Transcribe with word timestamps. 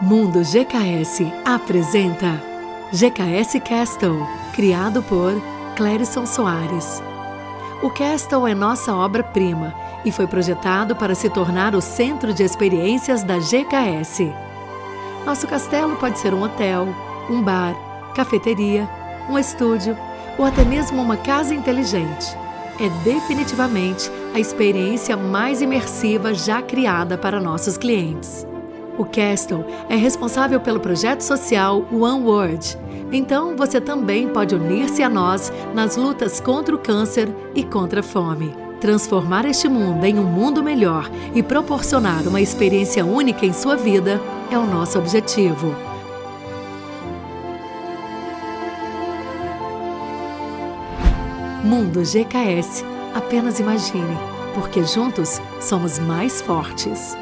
Mundo 0.00 0.44
GKS 0.44 1.26
apresenta 1.44 2.40
GKS 2.92 3.58
Castle, 3.58 4.24
criado 4.54 5.02
por 5.02 5.32
Clérison 5.74 6.24
Soares. 6.24 7.02
O 7.82 7.90
Castle 7.90 8.46
é 8.46 8.54
nossa 8.54 8.94
obra-prima 8.94 9.74
e 10.04 10.12
foi 10.12 10.28
projetado 10.28 10.94
para 10.94 11.16
se 11.16 11.28
tornar 11.28 11.74
o 11.74 11.80
centro 11.80 12.32
de 12.32 12.44
experiências 12.44 13.24
da 13.24 13.40
GKS. 13.40 14.32
Nosso 15.26 15.48
castelo 15.48 15.96
pode 15.96 16.20
ser 16.20 16.32
um 16.32 16.44
hotel, 16.44 16.86
um 17.28 17.42
bar, 17.42 17.74
cafeteria, 18.14 18.88
um 19.28 19.36
estúdio 19.36 19.98
ou 20.38 20.44
até 20.44 20.64
mesmo 20.64 21.02
uma 21.02 21.16
casa 21.16 21.52
inteligente. 21.52 22.38
É 22.78 22.88
definitivamente 23.02 24.08
a 24.32 24.38
experiência 24.38 25.16
mais 25.16 25.60
imersiva 25.60 26.32
já 26.34 26.62
criada 26.62 27.18
para 27.18 27.40
nossos 27.40 27.76
clientes. 27.76 28.46
O 28.98 29.04
Castle 29.04 29.64
é 29.88 29.94
responsável 29.94 30.58
pelo 30.58 30.80
projeto 30.80 31.20
social 31.20 31.86
One 31.92 32.24
World. 32.24 32.76
Então, 33.12 33.56
você 33.56 33.80
também 33.80 34.28
pode 34.28 34.56
unir-se 34.56 35.04
a 35.04 35.08
nós 35.08 35.52
nas 35.72 35.96
lutas 35.96 36.40
contra 36.40 36.74
o 36.74 36.78
câncer 36.78 37.32
e 37.54 37.62
contra 37.62 38.00
a 38.00 38.02
fome. 38.02 38.52
Transformar 38.80 39.44
este 39.44 39.68
mundo 39.68 40.04
em 40.04 40.18
um 40.18 40.24
mundo 40.24 40.64
melhor 40.64 41.08
e 41.32 41.42
proporcionar 41.42 42.26
uma 42.26 42.40
experiência 42.40 43.06
única 43.06 43.46
em 43.46 43.52
sua 43.52 43.76
vida 43.76 44.20
é 44.50 44.58
o 44.58 44.66
nosso 44.66 44.98
objetivo. 44.98 45.74
Mundo 51.64 52.02
GKS. 52.02 52.84
Apenas 53.14 53.58
imagine, 53.58 54.16
porque 54.54 54.84
juntos 54.84 55.40
somos 55.60 55.98
mais 55.98 56.40
fortes. 56.40 57.16